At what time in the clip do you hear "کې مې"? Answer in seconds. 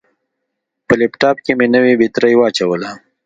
1.45-1.67